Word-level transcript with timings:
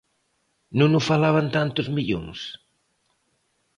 Non 0.79 0.91
o 0.99 1.01
falaban 1.09 1.47
tantos 1.55 1.87
millóns? 1.95 2.39